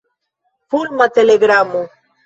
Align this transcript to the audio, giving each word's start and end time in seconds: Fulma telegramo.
Fulma 0.69 1.09
telegramo. 1.19 1.89